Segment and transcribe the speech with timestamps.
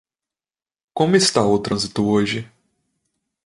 [0.95, 2.49] Como está o trânsito hoje?